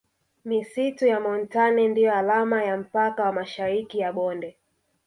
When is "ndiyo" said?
1.87-2.15